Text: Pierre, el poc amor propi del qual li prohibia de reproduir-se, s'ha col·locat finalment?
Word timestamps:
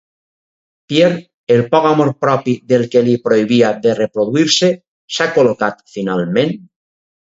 Pierre, 0.91 1.19
el 1.57 1.61
poc 1.75 1.85
amor 1.91 2.09
propi 2.25 2.57
del 2.73 2.87
qual 2.97 3.07
li 3.11 3.15
prohibia 3.29 3.71
de 3.87 3.97
reproduir-se, 4.03 4.75
s'ha 5.19 5.33
col·locat 5.41 5.89
finalment? 5.97 6.61